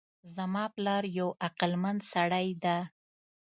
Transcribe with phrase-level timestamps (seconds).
[0.35, 2.77] زما پلار یو عقلمند سړی ده